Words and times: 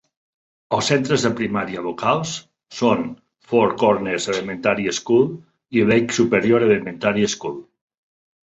Els 0.77 0.87
centres 0.91 1.25
de 1.25 1.29
primària 1.39 1.83
locals 1.87 2.31
són 2.77 3.05
Four 3.51 3.75
Corners 3.83 4.27
Elementary 4.35 4.89
School 5.01 5.31
i 5.81 5.87
Lake 5.93 6.19
Superior 6.23 6.67
Elementary 6.71 7.31
School. 7.37 7.63